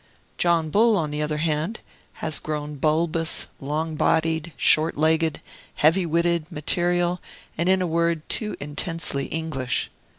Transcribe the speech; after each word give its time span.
John 0.39 0.71
Bull, 0.71 0.97
on 0.97 1.11
the 1.11 1.21
other 1.21 1.37
hand, 1.37 1.81
has 2.25 2.39
grown 2.39 2.77
bulbous, 2.77 3.45
long 3.59 3.93
bodied, 3.93 4.51
short 4.57 4.97
legged, 4.97 5.41
heavy 5.75 6.07
witted, 6.07 6.51
material, 6.51 7.21
and, 7.55 7.69
in 7.69 7.83
a 7.83 7.85
word, 7.87 8.27
too 8.27 8.55
intensely 8.59 9.27
English. 9.27 9.91